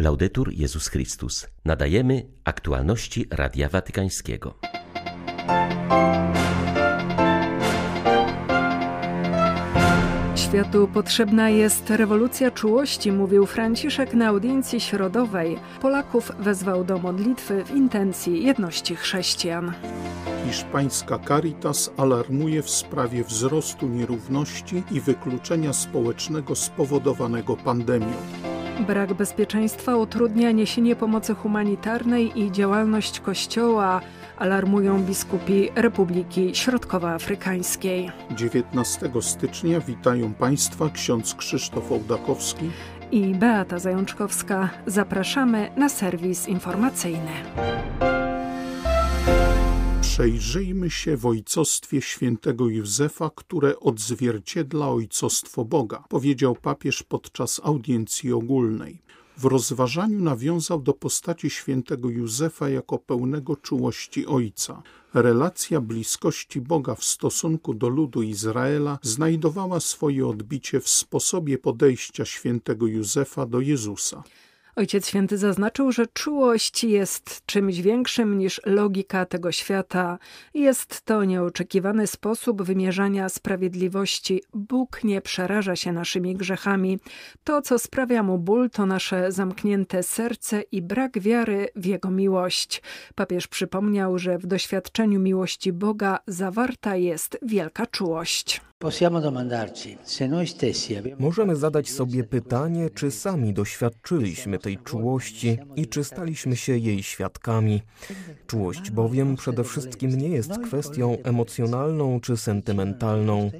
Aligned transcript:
Laudetur 0.00 0.52
Jezus 0.52 0.88
Chrystus. 0.88 1.46
Nadajemy 1.64 2.26
aktualności 2.44 3.26
Radia 3.30 3.68
Watykańskiego. 3.68 4.54
Światu 10.36 10.88
potrzebna 10.94 11.50
jest 11.50 11.90
rewolucja 11.90 12.50
czułości, 12.50 13.12
mówił 13.12 13.46
Franciszek 13.46 14.14
na 14.14 14.26
audiencji 14.26 14.80
środowej. 14.80 15.58
Polaków 15.80 16.32
wezwał 16.38 16.84
do 16.84 16.98
modlitwy 16.98 17.64
w 17.64 17.70
intencji 17.70 18.44
jedności 18.44 18.96
chrześcijan. 18.96 19.72
Hiszpańska 20.46 21.18
Caritas 21.28 21.90
alarmuje 21.96 22.62
w 22.62 22.70
sprawie 22.70 23.24
wzrostu 23.24 23.88
nierówności 23.88 24.82
i 24.90 25.00
wykluczenia 25.00 25.72
społecznego 25.72 26.54
spowodowanego 26.54 27.56
pandemią. 27.56 28.12
Brak 28.86 29.14
bezpieczeństwa 29.14 29.96
utrudnia 29.96 30.50
niesienie 30.50 30.96
pomocy 30.96 31.34
humanitarnej 31.34 32.40
i 32.40 32.52
działalność 32.52 33.20
Kościoła, 33.20 34.00
alarmują 34.38 35.02
biskupi 35.02 35.68
Republiki 35.74 36.54
Środkowoafrykańskiej. 36.54 38.10
19 38.30 39.10
stycznia 39.20 39.80
witają 39.80 40.34
Państwa 40.34 40.90
ksiądz 40.90 41.34
Krzysztof 41.34 41.92
Ołdakowski 41.92 42.70
i 43.12 43.34
Beata 43.34 43.78
Zajączkowska. 43.78 44.68
Zapraszamy 44.86 45.70
na 45.76 45.88
serwis 45.88 46.48
informacyjny. 46.48 47.30
Przejrzyjmy 50.18 50.90
się 50.90 51.16
w 51.16 51.26
ojcostwie 51.26 52.02
świętego 52.02 52.68
Józefa, 52.68 53.30
które 53.34 53.80
odzwierciedla 53.80 54.88
ojcostwo 54.88 55.64
Boga, 55.64 56.04
powiedział 56.08 56.54
papież 56.54 57.02
podczas 57.02 57.60
audiencji 57.64 58.32
ogólnej. 58.32 58.98
W 59.36 59.44
rozważaniu 59.44 60.20
nawiązał 60.20 60.82
do 60.82 60.92
postaci 60.92 61.50
świętego 61.50 62.08
Józefa 62.08 62.68
jako 62.68 62.98
pełnego 62.98 63.56
czułości 63.56 64.26
ojca. 64.26 64.82
Relacja 65.14 65.80
bliskości 65.80 66.60
Boga 66.60 66.94
w 66.94 67.04
stosunku 67.04 67.74
do 67.74 67.88
ludu 67.88 68.22
Izraela 68.22 68.98
znajdowała 69.02 69.80
swoje 69.80 70.26
odbicie 70.26 70.80
w 70.80 70.88
sposobie 70.88 71.58
podejścia 71.58 72.24
świętego 72.24 72.86
Józefa 72.86 73.46
do 73.46 73.60
Jezusa. 73.60 74.22
Ojciec 74.78 75.08
Święty 75.08 75.38
zaznaczył, 75.38 75.92
że 75.92 76.06
czułość 76.06 76.84
jest 76.84 77.46
czymś 77.46 77.80
większym 77.80 78.38
niż 78.38 78.60
logika 78.66 79.26
tego 79.26 79.52
świata. 79.52 80.18
Jest 80.54 81.02
to 81.02 81.24
nieoczekiwany 81.24 82.06
sposób 82.06 82.62
wymierzania 82.62 83.28
sprawiedliwości. 83.28 84.42
Bóg 84.54 85.04
nie 85.04 85.20
przeraża 85.20 85.76
się 85.76 85.92
naszymi 85.92 86.34
grzechami. 86.34 86.98
To, 87.44 87.62
co 87.62 87.78
sprawia 87.78 88.22
mu 88.22 88.38
ból, 88.38 88.70
to 88.70 88.86
nasze 88.86 89.32
zamknięte 89.32 90.02
serce 90.02 90.62
i 90.72 90.82
brak 90.82 91.18
wiary 91.18 91.68
w 91.76 91.86
jego 91.86 92.10
miłość. 92.10 92.82
Papież 93.14 93.46
przypomniał, 93.46 94.18
że 94.18 94.38
w 94.38 94.46
doświadczeniu 94.46 95.20
miłości 95.20 95.72
Boga 95.72 96.18
zawarta 96.26 96.96
jest 96.96 97.38
wielka 97.42 97.86
czułość. 97.86 98.67
Możemy 101.18 101.56
zadać 101.56 101.90
sobie 101.90 102.24
pytanie, 102.24 102.90
czy 102.90 103.10
sami 103.10 103.54
doświadczyliśmy 103.54 104.58
tej 104.58 104.78
czułości 104.78 105.58
i 105.76 105.86
czy 105.86 106.04
staliśmy 106.04 106.56
się 106.56 106.76
jej 106.76 107.02
świadkami. 107.02 107.82
Czułość 108.46 108.90
bowiem 108.90 109.36
przede 109.36 109.64
wszystkim 109.64 110.18
nie 110.18 110.28
jest 110.28 110.58
kwestią 110.58 111.16
emocjonalną 111.22 112.20
czy 112.20 112.36
sentymentalną. 112.36 113.50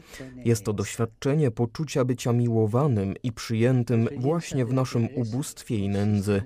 Jest 0.45 0.65
to 0.65 0.73
doświadczenie 0.73 1.51
poczucia 1.51 2.05
bycia 2.05 2.33
miłowanym 2.33 3.15
i 3.23 3.33
przyjętym 3.33 4.09
właśnie 4.19 4.67
w 4.67 4.73
naszym 4.73 5.09
ubóstwie 5.15 5.77
i 5.77 5.89
nędzy. 5.89 6.43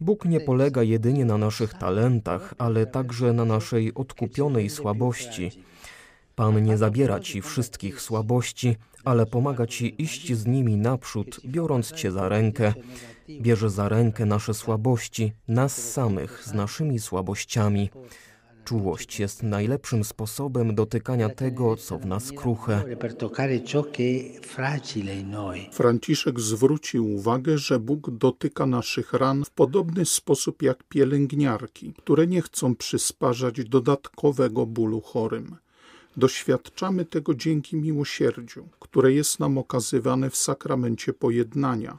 Bóg 0.00 0.24
nie 0.24 0.40
polega 0.40 0.82
jedynie 0.82 1.24
na 1.24 1.38
naszych 1.38 1.74
talentach, 1.74 2.54
ale 2.58 2.86
także 2.86 3.32
na 3.32 3.44
naszej 3.44 3.94
odkupionej 3.94 4.70
słabości. 4.70 5.50
Pan 6.38 6.64
nie 6.64 6.76
zabiera 6.76 7.20
ci 7.20 7.42
wszystkich 7.42 8.00
słabości, 8.00 8.76
ale 9.04 9.26
pomaga 9.26 9.66
ci 9.66 10.02
iść 10.02 10.32
z 10.34 10.46
nimi 10.46 10.76
naprzód, 10.76 11.40
biorąc 11.44 11.92
cię 11.92 12.12
za 12.12 12.28
rękę. 12.28 12.72
Bierze 13.40 13.70
za 13.70 13.88
rękę 13.88 14.26
nasze 14.26 14.54
słabości, 14.54 15.32
nas 15.48 15.92
samych 15.92 16.42
z 16.44 16.52
naszymi 16.52 16.98
słabościami. 16.98 17.90
Czułość 18.64 19.20
jest 19.20 19.42
najlepszym 19.42 20.04
sposobem 20.04 20.74
dotykania 20.74 21.28
tego, 21.28 21.76
co 21.76 21.98
w 21.98 22.06
nas 22.06 22.32
kruche. 22.32 22.84
Franciszek 25.72 26.40
zwrócił 26.40 27.14
uwagę, 27.14 27.58
że 27.58 27.78
Bóg 27.78 28.10
dotyka 28.10 28.66
naszych 28.66 29.12
ran 29.12 29.44
w 29.44 29.50
podobny 29.50 30.04
sposób 30.04 30.62
jak 30.62 30.84
pielęgniarki, 30.84 31.94
które 31.98 32.26
nie 32.26 32.42
chcą 32.42 32.74
przysparzać 32.74 33.64
dodatkowego 33.64 34.66
bólu 34.66 35.00
chorym. 35.00 35.56
Doświadczamy 36.16 37.04
tego 37.04 37.34
dzięki 37.34 37.76
miłosierdziu, 37.76 38.68
które 38.80 39.12
jest 39.12 39.40
nam 39.40 39.58
okazywane 39.58 40.30
w 40.30 40.36
sakramencie 40.36 41.12
pojednania. 41.12 41.98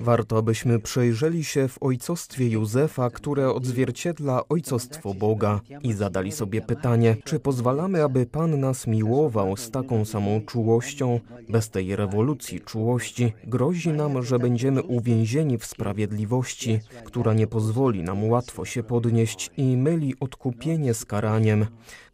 Warto, 0.00 0.38
abyśmy 0.38 0.78
przejrzeli 0.78 1.44
się 1.44 1.68
w 1.68 1.82
ojcostwie 1.82 2.48
Józefa, 2.48 3.10
które 3.10 3.50
odzwierciedla 3.50 4.48
ojcostwo 4.48 5.14
Boga 5.14 5.60
i 5.82 5.92
zadali 5.92 6.32
sobie 6.32 6.62
pytanie, 6.62 7.16
czy 7.24 7.40
pozwalamy, 7.40 8.04
aby 8.04 8.26
Pan 8.26 8.60
nas 8.60 8.86
miłował 8.86 9.56
z 9.56 9.70
taką 9.70 10.04
samą 10.04 10.40
czułością. 10.46 11.20
Bez 11.48 11.70
tej 11.70 11.96
rewolucji 11.96 12.60
czułości 12.60 13.32
grozi 13.46 13.88
nam, 13.88 14.22
że 14.22 14.38
będziemy 14.38 14.82
uwięzieni 14.82 15.58
w 15.58 15.64
sprawiedliwości, 15.64 16.80
która 17.04 17.34
nie 17.34 17.46
pozwoli 17.46 18.02
nam 18.02 18.24
łatwo 18.28 18.64
się 18.64 18.82
podnieść 18.82 19.50
i 19.56 19.76
myli 19.82 20.14
odkupienie 20.20 20.94
z 20.94 21.04
karaniem. 21.04 21.66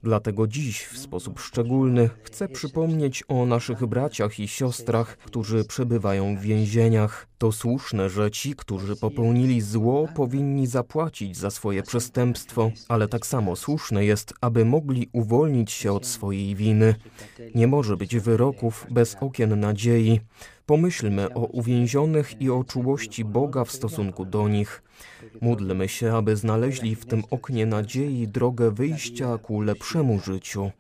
Dlatego 0.03 0.47
dziś 0.47 0.85
w 0.85 0.99
sposób 0.99 1.41
szczególny 1.41 2.11
chcę 2.23 2.49
przypomnieć 2.49 3.25
o 3.29 3.47
naszych 3.47 3.87
braciach 3.87 4.41
i 4.41 4.49
siostrach, 4.49 5.17
którzy 5.17 5.65
przebywają 5.65 6.37
w 6.37 6.41
więzieniach. 6.41 7.27
To 7.39 7.53
słuszne, 7.53 8.11
że 8.11 8.31
ci, 8.31 8.55
którzy 8.57 8.97
popełnili 8.97 9.61
zło, 9.61 10.09
powinni 10.15 10.67
zapłacić 10.67 11.37
za 11.37 11.51
swoje 11.51 11.83
przestępstwo, 11.83 12.71
ale 12.89 13.09
tak 13.09 13.27
samo 13.27 13.57
słuszne 13.57 14.05
jest, 14.05 14.35
aby 14.41 14.65
mogli 14.65 15.09
uwolnić 15.13 15.73
się 15.73 15.93
od 15.93 16.07
swojej 16.07 16.55
winy. 16.55 16.95
Nie 17.55 17.67
może 17.67 17.97
być 17.97 18.17
wyroków 18.17 18.87
bez 18.91 19.17
okien 19.21 19.61
nadziei. 19.61 20.21
Pomyślmy 20.69 21.35
o 21.35 21.41
uwięzionych 21.41 22.41
i 22.41 22.51
o 22.51 22.65
czułości 22.65 23.25
Boga 23.25 23.65
w 23.65 23.71
stosunku 23.71 24.25
do 24.25 24.49
nich. 24.49 24.83
Módlmy 25.41 25.89
się, 25.89 26.13
aby 26.13 26.37
znaleźli 26.37 26.95
w 26.97 27.07
tym 27.07 27.23
oknie 27.31 27.67
nadziei 27.67 28.29
drogę 28.29 28.71
wyjścia 28.71 29.39
ku 29.39 29.61
lepszemu 29.61 30.21
życiu. 30.21 30.71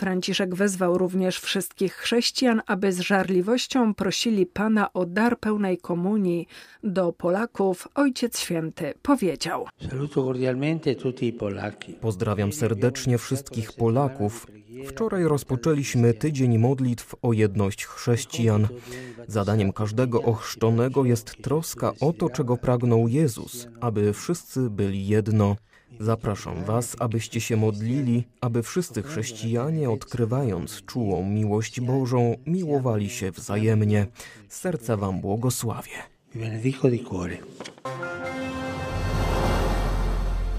Franciszek 0.00 0.54
wezwał 0.54 0.98
również 0.98 1.40
wszystkich 1.40 1.94
chrześcijan, 1.94 2.62
aby 2.66 2.92
z 2.92 3.00
żarliwością 3.00 3.94
prosili 3.94 4.46
Pana 4.46 4.92
o 4.92 5.06
dar 5.06 5.38
pełnej 5.38 5.78
komunii. 5.78 6.46
Do 6.84 7.12
Polaków 7.12 7.88
Ojciec 7.94 8.38
Święty 8.38 8.94
powiedział: 9.02 9.66
Pozdrawiam 12.00 12.52
serdecznie 12.52 13.18
wszystkich 13.18 13.72
Polaków. 13.72 14.46
Wczoraj 14.86 15.24
rozpoczęliśmy 15.24 16.14
tydzień 16.14 16.58
modlitw 16.58 17.14
o 17.22 17.32
jedność 17.32 17.86
chrześcijan. 17.86 18.68
Zadaniem 19.28 19.72
każdego 19.72 20.22
ochrzczonego 20.22 21.04
jest 21.04 21.42
troska 21.42 21.92
o 22.00 22.12
to, 22.12 22.30
czego 22.30 22.56
pragnął 22.56 23.08
Jezus, 23.08 23.68
aby 23.80 24.12
wszyscy 24.12 24.70
byli 24.70 25.06
jedno. 25.06 25.56
Zapraszam 25.98 26.64
Was, 26.64 26.96
abyście 26.98 27.40
się 27.40 27.56
modlili, 27.56 28.24
aby 28.40 28.62
wszyscy 28.62 29.02
chrześcijanie, 29.02 29.90
odkrywając 29.90 30.82
czułą 30.82 31.30
miłość 31.30 31.80
Bożą, 31.80 32.36
miłowali 32.46 33.10
się 33.10 33.30
wzajemnie. 33.30 34.06
Z 34.48 34.56
serca 34.56 34.96
Wam 34.96 35.20
błogosławię. 35.20 35.92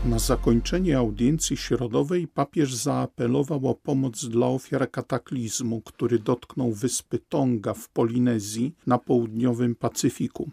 Na 0.05 0.19
zakończenie 0.19 0.97
audiencji 0.97 1.57
środowej 1.57 2.27
papież 2.27 2.75
zaapelował 2.75 3.67
o 3.67 3.75
pomoc 3.75 4.25
dla 4.25 4.47
ofiar 4.47 4.91
kataklizmu, 4.91 5.81
który 5.81 6.19
dotknął 6.19 6.71
wyspy 6.71 7.19
Tonga 7.29 7.73
w 7.73 7.89
Polinezji 7.89 8.75
na 8.87 8.97
południowym 8.97 9.75
Pacyfiku. 9.75 10.49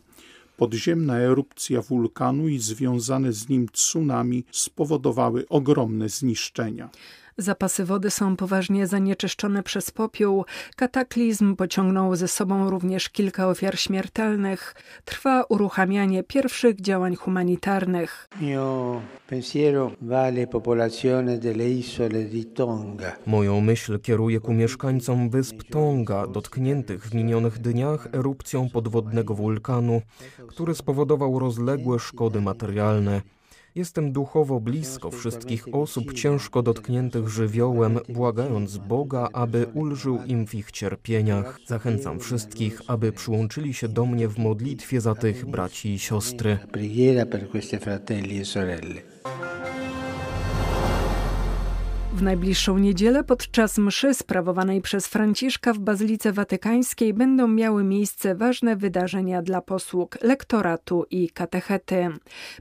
Podziemna 0.58 1.18
erupcja 1.18 1.82
wulkanu 1.82 2.48
i 2.48 2.58
związane 2.58 3.32
z 3.32 3.48
nim 3.48 3.68
tsunami 3.68 4.44
spowodowały 4.52 5.48
ogromne 5.48 6.08
zniszczenia. 6.08 6.90
Zapasy 7.40 7.84
wody 7.84 8.10
są 8.10 8.36
poważnie 8.36 8.86
zanieczyszczone 8.86 9.62
przez 9.62 9.90
popiół. 9.90 10.44
Kataklizm 10.76 11.56
pociągnął 11.56 12.16
ze 12.16 12.28
sobą 12.28 12.70
również 12.70 13.08
kilka 13.08 13.48
ofiar 13.48 13.78
śmiertelnych. 13.78 14.74
Trwa 15.04 15.44
uruchamianie 15.48 16.22
pierwszych 16.24 16.80
działań 16.80 17.16
humanitarnych. 17.16 18.28
Moją 23.26 23.60
myśl 23.60 24.00
kieruję 24.00 24.40
ku 24.40 24.52
mieszkańcom 24.52 25.30
wysp 25.30 25.62
Tonga, 25.70 26.26
dotkniętych 26.26 27.04
w 27.04 27.14
minionych 27.14 27.58
dniach 27.58 28.08
erupcją 28.12 28.68
podwodnego 28.70 29.34
wulkanu, 29.34 30.02
który 30.48 30.74
spowodował 30.74 31.38
rozległe 31.38 31.98
szkody 31.98 32.40
materialne. 32.40 33.22
Jestem 33.74 34.12
duchowo 34.12 34.60
blisko 34.60 35.10
wszystkich 35.10 35.74
osób 35.74 36.12
ciężko 36.12 36.62
dotkniętych 36.62 37.28
żywiołem, 37.28 37.98
błagając 38.08 38.78
Boga, 38.78 39.28
aby 39.32 39.66
ulżył 39.74 40.18
im 40.26 40.46
w 40.46 40.54
ich 40.54 40.72
cierpieniach. 40.72 41.58
Zachęcam 41.66 42.20
wszystkich, 42.20 42.82
aby 42.86 43.12
przyłączyli 43.12 43.74
się 43.74 43.88
do 43.88 44.06
mnie 44.06 44.28
w 44.28 44.38
modlitwie 44.38 45.00
za 45.00 45.14
tych 45.14 45.46
braci 45.46 45.94
i 45.94 45.98
siostry. 45.98 46.58
W 52.12 52.22
najbliższą 52.22 52.78
niedzielę 52.78 53.24
podczas 53.24 53.78
mszy 53.78 54.14
sprawowanej 54.14 54.80
przez 54.82 55.06
Franciszka 55.06 55.72
w 55.72 55.78
Bazylice 55.78 56.32
Watykańskiej 56.32 57.14
będą 57.14 57.48
miały 57.48 57.84
miejsce 57.84 58.34
ważne 58.34 58.76
wydarzenia 58.76 59.42
dla 59.42 59.60
posług 59.60 60.18
lektoratu 60.22 61.04
i 61.10 61.30
katechety. 61.30 62.08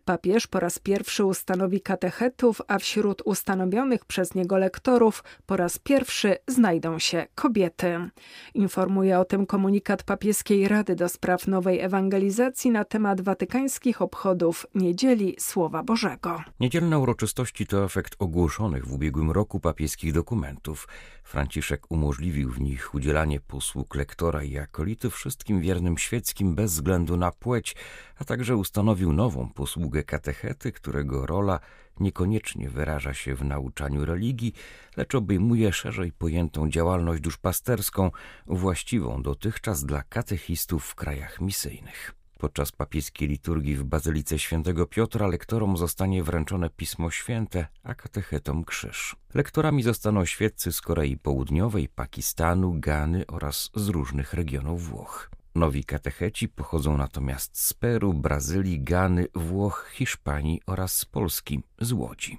Papież 0.06 0.48
po 0.48 0.60
raz 0.60 0.80
pierwszy 0.80 1.26
ustanowi 1.26 1.82
katechetów, 1.82 2.62
a 2.68 2.80
wśród 2.80 3.22
ustanowionych 3.26 4.06
przez 4.06 4.36
niego 4.36 4.58
lektorów 4.58 5.24
po 5.46 5.58
raz 5.58 5.80
pierwszy 5.80 6.36
znajdą 6.48 7.00
się 7.00 7.28
kobiety. 7.36 8.10
Informuje 8.54 9.20
o 9.20 9.26
tym 9.26 9.46
komunikat 9.46 10.04
papieskiej 10.04 10.68
Rady 10.68 10.96
do 10.96 11.10
Spraw 11.10 11.48
Nowej 11.48 11.80
Ewangelizacji 11.80 12.72
na 12.72 12.86
temat 12.86 13.22
watykańskich 13.22 14.02
obchodów 14.02 14.66
Niedzieli 14.76 15.36
Słowa 15.40 15.84
Bożego. 15.84 16.42
Niedzielne 16.60 17.00
uroczystości 17.00 17.68
to 17.68 17.84
efekt 17.84 18.16
ogłoszonych 18.20 18.88
w 18.88 18.94
ubiegłym 18.94 19.32
roku 19.32 19.37
roku 19.38 19.60
papieskich 19.60 20.14
dokumentów. 20.14 20.88
Franciszek 21.24 21.92
umożliwił 21.92 22.52
w 22.52 22.60
nich 22.60 22.96
udzielanie 22.96 23.40
posług 23.40 23.96
lektora 23.96 24.44
i 24.44 24.58
akolity 24.58 25.10
wszystkim 25.10 25.62
wiernym 25.62 25.98
świeckim 25.98 26.56
bez 26.56 26.74
względu 26.74 27.18
na 27.18 27.32
płeć, 27.32 27.76
a 28.20 28.26
także 28.26 28.56
ustanowił 28.56 29.14
nową 29.14 29.50
posługę 29.50 30.04
katechety, 30.04 30.72
którego 30.72 31.26
rola 31.26 31.60
niekoniecznie 32.00 32.70
wyraża 32.70 33.14
się 33.14 33.36
w 33.36 33.44
nauczaniu 33.44 34.06
religii, 34.06 34.54
lecz 34.98 35.16
obejmuje 35.16 35.74
szerzej 35.74 36.12
pojętą 36.12 36.70
działalność 36.70 37.22
duszpasterską, 37.22 38.12
właściwą 38.48 39.22
dotychczas 39.22 39.86
dla 39.86 40.04
katechistów 40.04 40.86
w 40.86 40.96
krajach 40.96 41.42
misyjnych. 41.42 42.17
Podczas 42.38 42.72
papieskiej 42.72 43.28
liturgii 43.28 43.76
w 43.76 43.84
Bazylice 43.84 44.40
Świętego 44.40 44.86
Piotra 44.86 45.28
lektorom 45.28 45.78
zostanie 45.78 46.24
wręczone 46.24 46.70
Pismo 46.70 47.12
Święte, 47.12 47.68
a 47.84 47.96
katechetom 47.96 48.64
krzyż. 48.64 49.16
Lektorami 49.34 49.84
zostaną 49.84 50.26
świeccy 50.26 50.72
z 50.72 50.82
Korei 50.82 51.18
Południowej, 51.18 51.90
Pakistanu, 51.90 52.80
Gany 52.80 53.26
oraz 53.28 53.70
z 53.76 53.88
różnych 53.88 54.34
regionów 54.34 54.90
Włoch. 54.90 55.30
Nowi 55.56 55.84
katecheci 55.84 56.50
pochodzą 56.50 56.98
natomiast 56.98 57.60
z 57.62 57.74
Peru, 57.74 58.14
Brazylii, 58.14 58.84
Gany, 58.84 59.28
Włoch, 59.36 59.90
Hiszpanii 59.94 60.62
oraz 60.66 60.98
z 60.98 61.06
Polski, 61.06 61.64
z 61.80 61.92
Łodzi. 61.92 62.38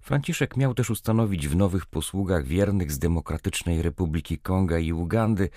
Franciszek 0.00 0.56
miał 0.56 0.74
też 0.74 0.90
ustanowić 0.90 1.48
w 1.48 1.56
nowych 1.56 1.86
posługach 1.86 2.44
wiernych 2.44 2.92
z 2.92 2.98
Demokratycznej 2.98 3.82
Republiki 3.82 4.38
Konga 4.38 4.78
i 4.78 4.92
Ugandy, 4.92 5.50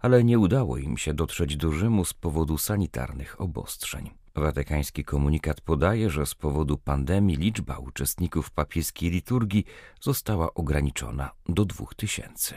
ale 0.00 0.24
nie 0.24 0.38
udało 0.38 0.76
im 0.76 0.98
się 0.98 1.14
dotrzeć 1.14 1.56
do 1.56 1.72
Rzymu 1.72 2.04
z 2.04 2.14
powodu 2.14 2.58
sanitarnych 2.58 3.40
obostrzeń. 3.40 4.10
Watykański 4.34 5.04
komunikat 5.04 5.60
podaje, 5.60 6.10
że 6.10 6.26
z 6.26 6.34
powodu 6.34 6.78
pandemii 6.78 7.36
liczba 7.36 7.78
uczestników 7.78 8.50
papieskiej 8.50 9.10
liturgii 9.10 9.64
została 10.00 10.54
ograniczona 10.54 11.30
do 11.48 11.64
dwóch 11.64 11.94
tysięcy. 11.94 12.54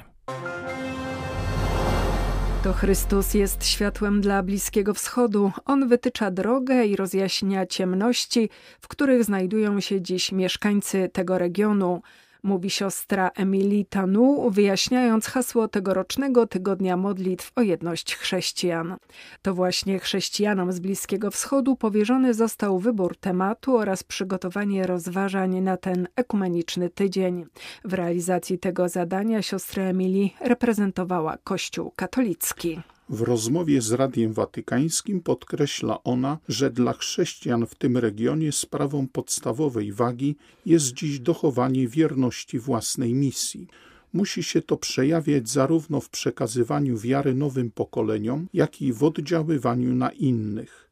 To 2.63 2.73
Chrystus 2.73 3.33
jest 3.33 3.65
światłem 3.65 4.21
dla 4.21 4.43
Bliskiego 4.43 4.93
Wschodu. 4.93 5.51
On 5.65 5.87
wytycza 5.87 6.31
drogę 6.31 6.85
i 6.85 6.95
rozjaśnia 6.95 7.65
ciemności, 7.65 8.49
w 8.81 8.87
których 8.87 9.23
znajdują 9.23 9.79
się 9.79 10.01
dziś 10.01 10.31
mieszkańcy 10.31 11.09
tego 11.13 11.37
regionu 11.37 12.01
mówi 12.43 12.69
siostra 12.69 13.31
Emilii 13.35 13.85
Tanu, 13.85 14.49
wyjaśniając 14.49 15.27
hasło 15.27 15.67
tegorocznego 15.67 16.47
tygodnia 16.47 16.97
modlitw 16.97 17.51
o 17.55 17.61
jedność 17.61 18.15
chrześcijan. 18.15 18.97
To 19.41 19.53
właśnie 19.53 19.99
chrześcijanom 19.99 20.71
z 20.71 20.79
Bliskiego 20.79 21.31
Wschodu 21.31 21.75
powierzony 21.75 22.33
został 22.33 22.79
wybór 22.79 23.17
tematu 23.17 23.77
oraz 23.77 24.03
przygotowanie 24.03 24.87
rozważań 24.87 25.61
na 25.61 25.77
ten 25.77 26.07
ekumeniczny 26.15 26.89
tydzień. 26.89 27.45
W 27.85 27.93
realizacji 27.93 28.59
tego 28.59 28.89
zadania 28.89 29.41
siostra 29.41 29.83
Emilii 29.83 30.35
reprezentowała 30.41 31.37
Kościół 31.43 31.91
katolicki. 31.95 32.81
W 33.13 33.21
rozmowie 33.21 33.81
z 33.81 33.91
Radiem 33.91 34.33
Watykańskim 34.33 35.21
podkreśla 35.21 36.03
ona, 36.03 36.37
że 36.49 36.71
dla 36.71 36.93
chrześcijan 36.93 37.65
w 37.65 37.75
tym 37.75 37.97
regionie 37.97 38.51
sprawą 38.51 39.07
podstawowej 39.07 39.91
wagi 39.91 40.35
jest 40.65 40.93
dziś 40.93 41.19
dochowanie 41.19 41.87
wierności 41.87 42.59
własnej 42.59 43.13
misji. 43.13 43.67
Musi 44.13 44.43
się 44.43 44.61
to 44.61 44.77
przejawiać 44.77 45.49
zarówno 45.49 46.01
w 46.01 46.09
przekazywaniu 46.09 46.97
wiary 46.97 47.33
nowym 47.33 47.71
pokoleniom, 47.71 48.47
jak 48.53 48.81
i 48.81 48.93
w 48.93 49.03
oddziaływaniu 49.03 49.95
na 49.95 50.09
innych. 50.11 50.89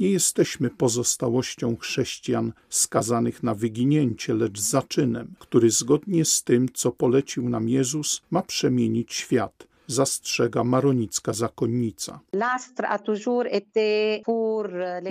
Nie 0.00 0.10
jesteśmy 0.10 0.70
pozostałością 0.70 1.76
chrześcijan 1.76 2.52
skazanych 2.68 3.42
na 3.42 3.54
wyginięcie, 3.54 4.34
lecz 4.34 4.60
zaczynem, 4.60 5.34
który 5.38 5.70
zgodnie 5.70 6.24
z 6.24 6.42
tym, 6.42 6.68
co 6.74 6.92
polecił 6.92 7.48
nam 7.48 7.68
Jezus, 7.68 8.22
ma 8.30 8.42
przemienić 8.42 9.14
świat 9.14 9.68
zastrzega 9.88 10.64
maronicka 10.64 11.32
zakonnica. 11.32 12.20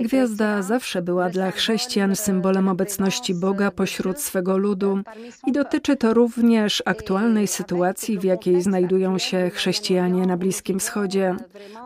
Gwiazda 0.00 0.62
zawsze 0.62 1.02
była 1.02 1.30
dla 1.30 1.50
chrześcijan 1.50 2.16
symbolem 2.16 2.68
obecności 2.68 3.34
Boga 3.34 3.70
pośród 3.70 4.20
swego 4.20 4.58
ludu. 4.58 4.98
I 5.46 5.52
dotyczy 5.52 5.96
to 5.96 6.14
również 6.14 6.82
aktualnej 6.86 7.46
sytuacji, 7.46 8.18
w 8.18 8.24
jakiej 8.24 8.62
znajdują 8.62 9.18
się 9.18 9.50
chrześcijanie 9.50 10.26
na 10.26 10.36
Bliskim 10.36 10.78
Wschodzie. 10.78 11.36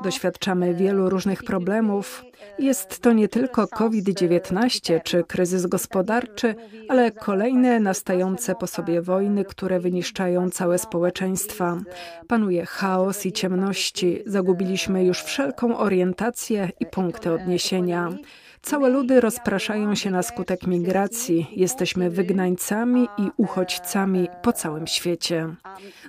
Doświadczamy 0.04 0.74
wielu 0.74 1.10
różnych 1.10 1.44
problemów, 1.44 2.24
jest 2.58 3.00
to 3.00 3.12
nie 3.12 3.28
tylko 3.28 3.68
COVID-19 3.68 5.00
czy 5.04 5.24
kryzys 5.24 5.66
gospodarczy, 5.66 6.54
ale 6.88 7.10
kolejne 7.10 7.80
nastające 7.80 8.54
po 8.54 8.66
sobie 8.66 9.02
wojny, 9.02 9.44
które 9.44 9.80
wyniszczają 9.80 10.50
całe 10.50 10.78
społeczeństwa. 10.78 11.78
Panuje 12.28 12.66
chaos 12.66 13.26
i 13.26 13.32
ciemności, 13.32 14.22
zagubiliśmy 14.26 15.04
już 15.04 15.22
wszelką 15.22 15.78
orientację 15.78 16.70
i 16.80 16.86
punkty 16.86 17.32
odniesienia. 17.32 18.08
Całe 18.62 18.88
ludy 18.88 19.20
rozpraszają 19.20 19.94
się 19.94 20.10
na 20.10 20.22
skutek 20.22 20.66
migracji. 20.66 21.46
Jesteśmy 21.52 22.10
wygnańcami 22.10 23.08
i 23.18 23.30
uchodźcami 23.36 24.28
po 24.42 24.52
całym 24.52 24.86
świecie. 24.86 25.54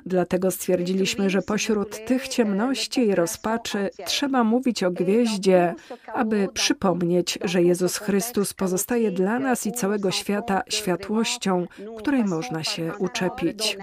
Dlatego 0.06 0.52
stwierdziliśmy, 0.52 1.30
że 1.30 1.42
pośród 1.42 2.06
tych 2.06 2.28
ciemności 2.28 3.02
i 3.02 3.16
rozpaczy 3.16 3.90
trzeba 4.06 4.44
mówić 4.44 4.84
o 4.84 4.92
gwieździe, 4.92 5.76
aby 6.14 6.48
przypomnieć, 6.54 7.40
że 7.44 7.64
Jezus 7.64 7.98
Chrystus 7.98 8.54
pozostaje 8.54 9.12
dla 9.12 9.40
nas 9.40 9.68
i 9.68 9.72
całego 9.72 10.12
świata 10.12 10.62
światłością, 10.70 11.68
której 11.98 12.24
można 12.24 12.64
się 12.64 12.92
uczepić. 13.00 13.78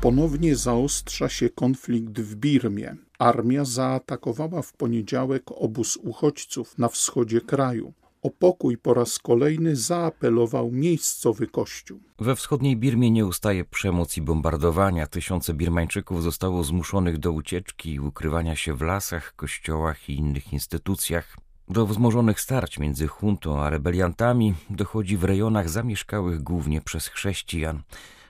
Ponownie 0.00 0.56
zaostrza 0.56 1.28
się 1.28 1.50
konflikt 1.50 2.20
w 2.20 2.34
Birmie. 2.34 3.09
Armia 3.20 3.64
zaatakowała 3.64 4.62
w 4.62 4.72
poniedziałek 4.72 5.42
obóz 5.46 5.96
uchodźców 5.96 6.78
na 6.78 6.88
wschodzie 6.88 7.40
kraju. 7.40 7.92
O 8.22 8.30
pokój 8.30 8.78
po 8.78 8.94
raz 8.94 9.18
kolejny 9.18 9.76
zaapelował 9.76 10.70
miejscowy 10.70 11.46
kościół. 11.46 12.00
We 12.18 12.36
wschodniej 12.36 12.76
Birmie 12.76 13.10
nie 13.10 13.26
ustaje 13.26 13.64
przemoc 13.64 14.16
i 14.16 14.22
bombardowania. 14.22 15.06
Tysiące 15.06 15.54
Birmańczyków 15.54 16.22
zostało 16.22 16.64
zmuszonych 16.64 17.18
do 17.18 17.32
ucieczki 17.32 17.92
i 17.94 18.00
ukrywania 18.00 18.56
się 18.56 18.74
w 18.74 18.82
lasach, 18.82 19.36
kościołach 19.36 20.08
i 20.08 20.16
innych 20.16 20.52
instytucjach. 20.52 21.36
Do 21.68 21.86
wzmożonych 21.86 22.40
starć 22.40 22.78
między 22.78 23.06
huntą 23.06 23.60
a 23.60 23.70
rebeliantami 23.70 24.54
dochodzi 24.70 25.16
w 25.16 25.24
rejonach 25.24 25.68
zamieszkałych 25.68 26.42
głównie 26.42 26.80
przez 26.80 27.08
chrześcijan. 27.08 27.82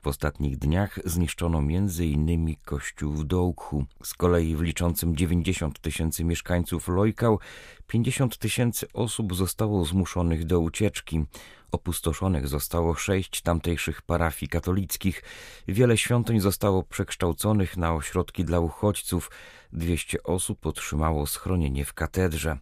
W 0.02 0.06
ostatnich 0.06 0.58
dniach 0.58 0.98
zniszczono 1.04 1.58
m.in. 1.58 2.56
kościół 2.64 3.12
w 3.12 3.24
Dołku. 3.24 3.84
Z 4.02 4.14
kolei 4.14 4.56
w 4.56 4.60
liczącym 4.60 5.16
90 5.16 5.80
tysięcy 5.80 6.24
mieszkańców 6.24 6.88
Lojkał 6.88 7.38
50 7.86 8.38
tysięcy 8.38 8.86
osób 8.92 9.34
zostało 9.34 9.84
zmuszonych 9.84 10.44
do 10.44 10.60
ucieczki. 10.60 11.24
Opustoszonych 11.72 12.48
zostało 12.48 12.94
sześć 12.94 13.42
tamtejszych 13.42 14.02
parafii 14.02 14.50
katolickich. 14.50 15.22
Wiele 15.68 15.98
świątyń 15.98 16.40
zostało 16.40 16.82
przekształconych 16.82 17.76
na 17.76 17.94
ośrodki 17.94 18.44
dla 18.44 18.60
uchodźców. 18.60 19.30
200 19.72 20.22
osób 20.22 20.66
otrzymało 20.66 21.26
schronienie 21.26 21.84
w 21.84 21.94
katedrze. 21.94 22.58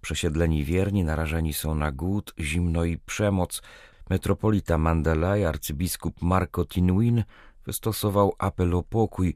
Przesiedleni 0.00 0.64
wierni 0.64 1.04
narażeni 1.04 1.54
są 1.54 1.74
na 1.74 1.92
głód, 1.92 2.34
zimno 2.38 2.84
i 2.84 2.98
przemoc. 2.98 3.62
Metropolita 4.10 4.78
Mandela 4.78 5.36
i 5.36 5.44
arcybiskup 5.44 6.22
Marco 6.22 6.64
Tinwin 6.64 7.24
wystosował 7.66 8.34
apel 8.38 8.74
o 8.74 8.82
pokój. 8.82 9.34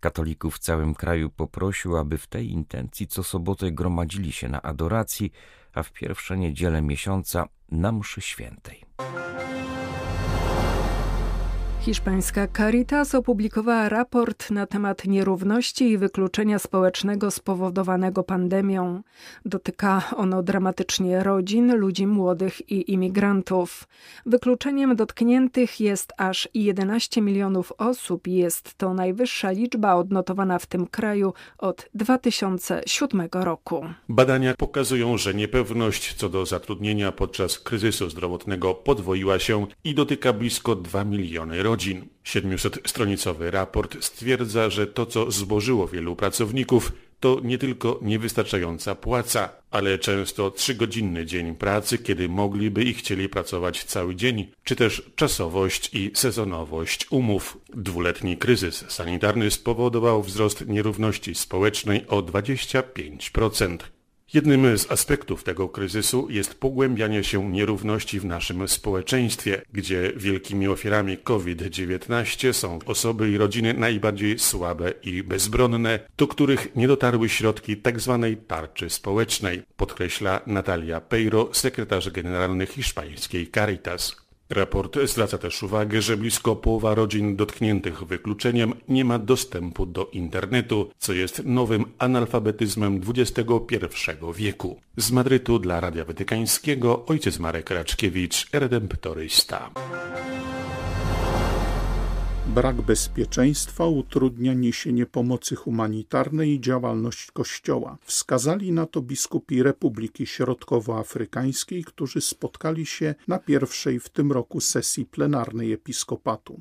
Katolików 0.00 0.56
w 0.56 0.58
całym 0.58 0.94
kraju 0.94 1.30
poprosił, 1.30 1.96
aby 1.96 2.18
w 2.18 2.26
tej 2.26 2.50
intencji 2.50 3.06
co 3.06 3.22
sobotę 3.22 3.72
gromadzili 3.72 4.32
się 4.32 4.48
na 4.48 4.62
adoracji, 4.62 5.32
a 5.72 5.82
w 5.82 5.92
pierwsze 5.92 6.38
niedzielę 6.38 6.82
miesiąca 6.82 7.46
na 7.70 7.92
mszy 7.92 8.20
świętej. 8.20 8.84
Hiszpańska 11.88 12.48
Caritas 12.56 13.14
opublikowała 13.14 13.88
raport 13.88 14.50
na 14.50 14.66
temat 14.66 15.04
nierówności 15.04 15.90
i 15.90 15.98
wykluczenia 15.98 16.58
społecznego 16.58 17.30
spowodowanego 17.30 18.22
pandemią. 18.22 19.02
Dotyka 19.44 20.02
ono 20.16 20.42
dramatycznie 20.42 21.22
rodzin, 21.22 21.76
ludzi 21.76 22.06
młodych 22.06 22.70
i 22.70 22.92
imigrantów. 22.92 23.88
Wykluczeniem 24.26 24.96
dotkniętych 24.96 25.80
jest 25.80 26.12
aż 26.16 26.48
11 26.54 27.20
milionów 27.20 27.72
osób 27.78 28.26
jest 28.26 28.74
to 28.74 28.94
najwyższa 28.94 29.50
liczba 29.50 29.94
odnotowana 29.94 30.58
w 30.58 30.66
tym 30.66 30.86
kraju 30.86 31.32
od 31.58 31.88
2007 31.94 33.28
roku. 33.32 33.86
Badania 34.08 34.54
pokazują, 34.54 35.16
że 35.18 35.34
niepewność 35.34 36.14
co 36.14 36.28
do 36.28 36.46
zatrudnienia 36.46 37.12
podczas 37.12 37.58
kryzysu 37.58 38.10
zdrowotnego 38.10 38.74
podwoiła 38.74 39.38
się 39.38 39.66
i 39.84 39.94
dotyka 39.94 40.32
blisko 40.32 40.76
2 40.76 41.04
miliony 41.04 41.62
rodzin 41.62 41.77
rodzin. 41.78 42.08
700-stronicowy 42.24 43.50
raport 43.50 44.04
stwierdza, 44.04 44.70
że 44.70 44.86
to, 44.86 45.06
co 45.06 45.30
zbożyło 45.30 45.88
wielu 45.88 46.16
pracowników, 46.16 46.92
to 47.20 47.40
nie 47.44 47.58
tylko 47.58 47.98
niewystarczająca 48.02 48.94
płaca, 48.94 49.48
ale 49.70 49.98
często 49.98 50.50
trzygodzinny 50.50 51.26
dzień 51.26 51.54
pracy, 51.54 51.98
kiedy 51.98 52.28
mogliby 52.28 52.84
i 52.84 52.94
chcieli 52.94 53.28
pracować 53.28 53.84
cały 53.84 54.14
dzień, 54.14 54.46
czy 54.64 54.76
też 54.76 55.02
czasowość 55.16 55.94
i 55.94 56.10
sezonowość 56.14 57.06
umów. 57.10 57.58
Dwuletni 57.68 58.36
kryzys 58.36 58.84
sanitarny 58.88 59.50
spowodował 59.50 60.22
wzrost 60.22 60.66
nierówności 60.66 61.34
społecznej 61.34 62.06
o 62.08 62.22
25%. 62.22 63.78
Jednym 64.34 64.78
z 64.78 64.90
aspektów 64.90 65.44
tego 65.44 65.68
kryzysu 65.68 66.26
jest 66.30 66.54
pogłębianie 66.54 67.24
się 67.24 67.50
nierówności 67.50 68.20
w 68.20 68.24
naszym 68.24 68.68
społeczeństwie, 68.68 69.62
gdzie 69.72 70.12
wielkimi 70.16 70.68
ofiarami 70.68 71.18
COVID-19 71.18 72.52
są 72.52 72.78
osoby 72.86 73.30
i 73.30 73.38
rodziny 73.38 73.74
najbardziej 73.74 74.38
słabe 74.38 74.90
i 75.02 75.22
bezbronne, 75.22 75.98
do 76.16 76.26
których 76.26 76.76
nie 76.76 76.88
dotarły 76.88 77.28
środki 77.28 77.82
tzw. 77.82 78.36
Tarczy 78.46 78.90
społecznej, 78.90 79.62
podkreśla 79.76 80.40
Natalia 80.46 81.00
Peiro, 81.00 81.48
sekretarz 81.52 82.10
generalny 82.10 82.66
hiszpańskiej 82.66 83.50
Caritas. 83.54 84.27
Raport 84.50 84.96
zwraca 85.04 85.38
też 85.38 85.62
uwagę, 85.62 86.02
że 86.02 86.16
blisko 86.16 86.56
połowa 86.56 86.94
rodzin 86.94 87.36
dotkniętych 87.36 88.04
wykluczeniem 88.04 88.74
nie 88.88 89.04
ma 89.04 89.18
dostępu 89.18 89.86
do 89.86 90.06
internetu, 90.12 90.90
co 90.98 91.12
jest 91.12 91.42
nowym 91.44 91.84
analfabetyzmem 91.98 93.00
XXI 93.08 93.42
wieku. 94.34 94.80
Z 94.96 95.10
Madrytu 95.10 95.58
dla 95.58 95.80
Radia 95.80 96.04
Watykańskiego 96.04 97.06
ojciec 97.06 97.38
Marek 97.38 97.70
Raczkiewicz, 97.70 98.46
redemptorysta. 98.52 99.70
Brak 102.58 102.82
bezpieczeństwa 102.82 103.86
utrudnia 103.86 104.54
niesienie 104.54 105.06
pomocy 105.06 105.56
humanitarnej 105.56 106.50
i 106.50 106.60
działalność 106.60 107.30
Kościoła. 107.30 107.98
Wskazali 108.02 108.72
na 108.72 108.86
to 108.86 109.02
biskupi 109.02 109.62
Republiki 109.62 110.26
Środkowoafrykańskiej, 110.26 111.84
którzy 111.84 112.20
spotkali 112.20 112.86
się 112.86 113.14
na 113.28 113.38
pierwszej 113.38 114.00
w 114.00 114.08
tym 114.08 114.32
roku 114.32 114.60
sesji 114.60 115.06
plenarnej 115.06 115.72
episkopatu. 115.72 116.60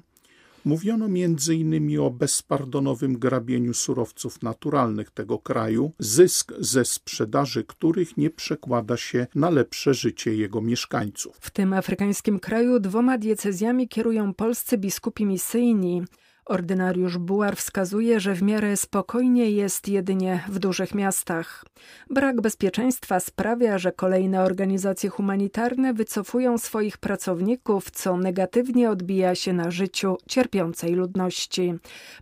Mówiono 0.67 1.05
m.in. 1.05 1.99
o 1.99 2.11
bezpardonowym 2.11 3.19
grabieniu 3.19 3.73
surowców 3.73 4.43
naturalnych 4.43 5.11
tego 5.11 5.39
kraju, 5.39 5.91
zysk 5.99 6.53
ze 6.59 6.85
sprzedaży 6.85 7.63
których 7.63 8.17
nie 8.17 8.29
przekłada 8.29 8.97
się 8.97 9.27
na 9.35 9.49
lepsze 9.49 9.93
życie 9.93 10.35
jego 10.35 10.61
mieszkańców. 10.61 11.37
W 11.39 11.51
tym 11.51 11.73
afrykańskim 11.73 12.39
kraju 12.39 12.79
dwoma 12.79 13.17
diecezjami 13.17 13.87
kierują 13.87 14.33
polscy 14.33 14.77
biskupi 14.77 15.25
misyjni. 15.25 16.03
Ordynariusz 16.47 17.17
Buar 17.17 17.55
wskazuje, 17.55 18.19
że 18.19 18.35
w 18.35 18.41
miarę 18.41 18.77
spokojnie 18.77 19.51
jest 19.51 19.87
jedynie 19.87 20.43
w 20.47 20.59
dużych 20.59 20.95
miastach. 20.95 21.65
Brak 22.09 22.41
bezpieczeństwa 22.41 23.19
sprawia, 23.19 23.77
że 23.77 23.91
kolejne 23.91 24.43
organizacje 24.43 25.09
humanitarne 25.09 25.93
wycofują 25.93 26.57
swoich 26.57 26.97
pracowników, 26.97 27.91
co 27.91 28.17
negatywnie 28.17 28.89
odbija 28.89 29.35
się 29.35 29.53
na 29.53 29.71
życiu 29.71 30.17
cierpiącej 30.27 30.93
ludności. 30.93 31.73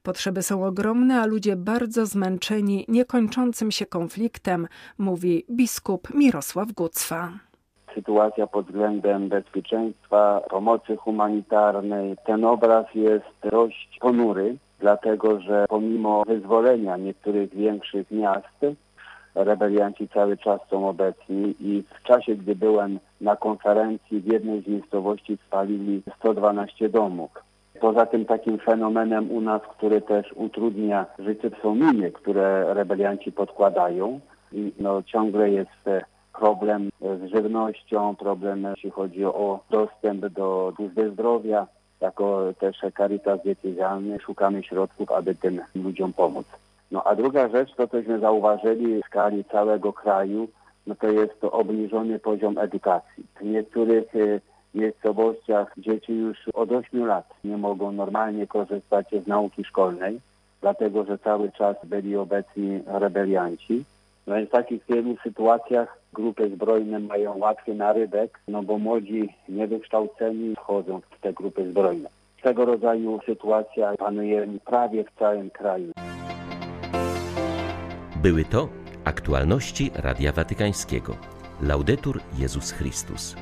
Potrzeby 0.04 0.44
są 0.44 0.66
ogromne, 0.66 1.22
a 1.22 1.26
ludzie 1.26 1.56
bardzo 1.56 2.06
zmęczeni 2.06 2.86
niekończącym 2.88 3.72
się 3.72 3.86
konfliktem, 3.86 4.68
mówi 4.98 5.46
biskup 5.52 6.14
Mirosław 6.14 6.72
Gucwa 6.72 7.32
sytuacja 7.96 8.48
pod 8.48 8.66
względem 8.66 9.30
bezpieczeństwa, 9.30 10.42
pomocy 10.50 10.96
humanitarnej. 10.96 12.16
Ten 12.26 12.46
obraz 12.46 12.86
jest 12.96 13.26
dość 13.52 13.98
ponury, 14.02 14.56
dlatego 14.80 15.40
że 15.40 15.66
pomimo 15.70 16.24
wyzwolenia 16.28 16.98
niektórych 16.98 17.56
większych 17.56 18.12
miast, 18.12 18.66
rebelianci 19.36 20.08
cały 20.08 20.38
czas 20.38 20.62
są 20.70 20.90
obecni 20.90 21.56
i 21.60 21.84
w 22.00 22.04
czasie, 22.04 22.36
gdy 22.36 22.56
byłem 22.56 23.00
na 23.22 23.36
konferencji 23.36 24.22
w 24.22 24.26
jednej 24.26 24.62
z 24.62 24.68
miejscowości 24.68 25.38
spalili 25.48 26.02
112 26.20 26.90
domów. 26.90 27.32
Poza 27.82 28.06
tym 28.06 28.26
takim 28.26 28.60
fenomenem 28.60 29.32
u 29.32 29.42
nas, 29.42 29.62
który 29.78 30.02
też 30.02 30.34
utrudnia 30.36 31.06
życie, 31.20 31.50
są 31.62 31.76
miny, 31.76 32.12
które 32.12 32.74
rebelianci 32.74 33.32
podkładają 33.32 34.20
i 34.52 34.72
no, 34.80 35.04
ciągle 35.04 35.50
jest 35.50 35.90
problem 36.40 36.90
z 37.02 37.32
żywnością, 37.32 38.16
problem 38.16 38.68
jeśli 38.76 38.92
chodzi 38.92 39.26
o 39.26 39.60
dostęp 39.70 40.26
do 40.26 40.74
służby 40.76 41.12
zdrowia. 41.12 41.68
Jako 42.02 42.44
też 42.60 42.78
Caritas 42.98 43.42
Diecezjalny 43.44 44.20
szukamy 44.20 44.64
środków, 44.64 45.12
aby 45.12 45.36
tym 45.36 45.62
ludziom 45.76 46.14
pomóc. 46.14 46.46
No 46.92 47.04
a 47.04 47.16
druga 47.16 47.50
rzecz, 47.50 47.76
to 47.76 47.88
cośmy 47.88 48.20
zauważyli 48.20 49.04
w 49.04 49.06
skali 49.06 49.46
całego 49.46 49.94
kraju, 49.94 50.48
no 50.88 50.96
to 50.96 51.08
jest 51.08 51.42
to 51.42 51.52
obniżony 51.52 52.20
poziom 52.20 52.58
edukacji. 52.58 53.24
W 53.42 53.46
niektórych 53.46 54.16
y, 54.16 54.42
miejscowościach 54.76 55.74
dzieci 55.78 56.14
już 56.14 56.38
od 56.54 56.72
8 56.72 57.06
lat 57.06 57.34
nie 57.44 57.58
mogą 57.58 57.92
normalnie 57.92 58.48
korzystać 58.48 59.08
z 59.24 59.28
nauki 59.28 59.64
szkolnej, 59.64 60.20
dlatego 60.62 61.04
że 61.04 61.18
cały 61.18 61.52
czas 61.52 61.76
byli 61.84 62.16
obecni 62.16 62.82
rebelianci. 62.86 63.84
No 64.28 64.40
i 64.40 64.46
w 64.46 64.50
takich 64.50 64.82
wielu 64.90 65.16
sytuacjach 65.24 66.00
grupy 66.14 66.50
zbrojne 66.50 67.00
mają 67.00 67.38
łatwy 67.38 67.76
narybek, 67.76 68.40
no 68.48 68.64
bo 68.64 68.78
młodzi 68.78 69.30
niewykształceni 69.50 70.56
wchodzą 70.56 71.02
w 71.18 71.22
te 71.22 71.34
grupy 71.34 71.72
zbrojne. 71.72 72.10
Tego 72.42 72.66
rodzaju 72.66 73.20
sytuacja 73.26 73.94
panuje 73.98 74.48
prawie 74.66 75.04
w 75.04 75.20
całym 75.20 75.50
kraju. 75.50 75.92
Były 78.22 78.46
to 78.46 78.70
aktualności 79.04 79.92
Radia 79.96 80.32
Watykańskiego. 80.32 81.16
Laudetur 81.62 82.20
Jezus 82.38 82.72
Chrystus. 82.72 83.36